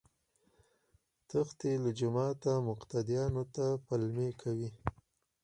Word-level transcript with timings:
تښتي 1.29 1.71
له 1.83 1.89
جوماته 1.99 2.51
مقتديانو 2.69 3.43
ته 3.55 3.65
پلمې 3.85 4.29
کوي 4.41 4.69